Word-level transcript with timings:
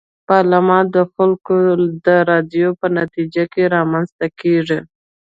پارلمان 0.29 0.83
د 0.95 0.97
خلکو 1.13 1.55
د 2.05 2.07
رايو 2.29 2.69
په 2.81 2.87
نتيجه 2.99 3.43
کي 3.53 3.63
رامنځته 3.75 4.27
کيږي. 4.39 4.79